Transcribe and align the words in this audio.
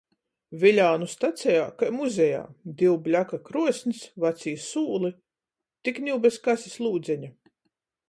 Viļānu 0.61 1.09
stacejā 1.11 1.67
kai 1.81 1.89
muzejā. 1.97 2.39
Div 2.81 2.97
bļaka 3.09 3.41
kruosns, 3.51 4.01
vacī 4.27 4.57
sūli. 4.67 5.15
Tik 5.87 6.05
niu 6.09 6.21
bez 6.29 6.45
kasis 6.49 6.83
lūdzeņa. 6.87 7.35